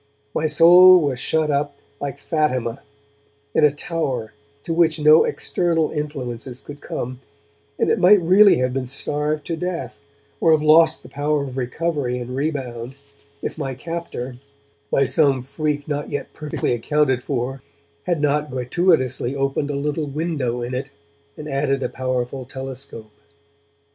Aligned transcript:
My 0.33 0.47
soul 0.47 0.99
was 0.99 1.19
shut 1.19 1.51
up, 1.51 1.75
like 1.99 2.17
Fatima, 2.17 2.81
in 3.53 3.63
a 3.63 3.69
tower 3.71 4.33
to 4.63 4.73
which 4.73 4.99
no 4.99 5.25
external 5.25 5.91
influences 5.91 6.59
could 6.59 6.81
come, 6.81 7.21
and 7.77 7.87
it 7.87 7.99
might 7.99 8.19
really 8.19 8.57
have 8.57 8.73
been 8.73 8.87
starved 8.87 9.45
to 9.45 9.55
death, 9.55 9.99
or 10.39 10.53
have 10.53 10.63
lost 10.63 11.03
the 11.03 11.09
power 11.09 11.43
of 11.43 11.55
recovery 11.55 12.17
and 12.17 12.35
rebound, 12.35 12.95
if 13.43 13.59
my 13.59 13.75
captor, 13.75 14.37
by 14.89 15.05
some 15.05 15.43
freak 15.43 15.87
not 15.87 16.09
yet 16.09 16.33
perfectly 16.33 16.73
accounted 16.73 17.21
for, 17.21 17.61
had 18.05 18.19
not 18.23 18.49
gratuitously 18.49 19.35
opened 19.35 19.69
a 19.69 19.75
little 19.75 20.07
window 20.07 20.63
in 20.63 20.73
it 20.73 20.87
and 21.37 21.47
added 21.47 21.83
a 21.83 21.89
powerful 21.89 22.43
telescope. 22.43 23.11